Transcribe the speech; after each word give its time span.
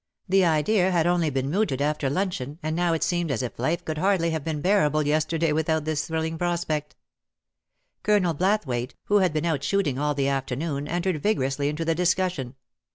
The 0.27 0.43
idea 0.43 0.89
had 0.89 1.05
only 1.05 1.29
been 1.29 1.51
mooted 1.51 1.79
after 1.79 2.09
luncheon, 2.09 2.57
and 2.63 2.75
now 2.75 2.91
it 2.93 3.03
seemed 3.03 3.29
as 3.29 3.43
if 3.43 3.59
life 3.59 3.85
could 3.85 3.99
hardly 3.99 4.31
have 4.31 4.43
been 4.43 4.59
bearable 4.59 5.05
yesterday 5.05 5.51
without 5.51 5.85
this 5.85 6.07
thrilling 6.07 6.39
prospect. 6.39 6.95
Colonel 8.01 8.33
Blathwayt, 8.33 8.95
who 9.03 9.19
had 9.19 9.31
been 9.31 9.45
out 9.45 9.63
shooting 9.63 9.99
all 9.99 10.15
the 10.15 10.27
afternoon, 10.27 10.87
entered 10.87 11.21
vigorously 11.21 11.69
into 11.69 11.85
the 11.85 11.93
discussion. 11.93 12.55